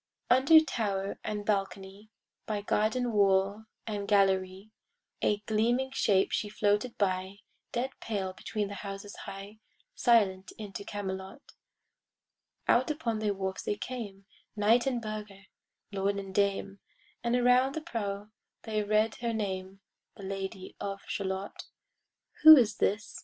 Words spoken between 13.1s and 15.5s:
the wharfs they came, Knight and burgher,